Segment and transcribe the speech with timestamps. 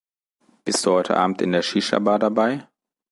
[0.65, 2.67] Bist du heute Abend in der Shisha-Bar dabei?